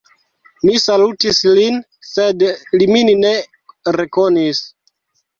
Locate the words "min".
2.93-3.11